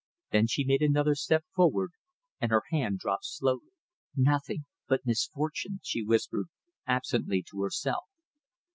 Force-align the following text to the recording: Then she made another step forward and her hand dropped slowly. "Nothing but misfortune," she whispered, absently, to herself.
Then 0.31 0.47
she 0.47 0.63
made 0.63 0.81
another 0.81 1.13
step 1.13 1.45
forward 1.53 1.91
and 2.39 2.49
her 2.49 2.63
hand 2.71 2.97
dropped 2.97 3.25
slowly. 3.27 3.69
"Nothing 4.15 4.65
but 4.87 5.05
misfortune," 5.05 5.79
she 5.83 6.01
whispered, 6.01 6.47
absently, 6.87 7.45
to 7.51 7.61
herself. 7.61 8.05